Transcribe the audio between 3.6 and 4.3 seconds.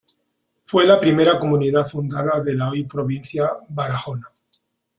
Barahona.